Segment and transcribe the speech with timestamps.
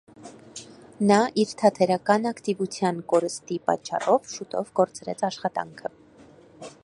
[1.09, 5.93] Նա իր թատերական ակտիվության կորստի պատճառով շուտով կորցրեց աշխատանքը։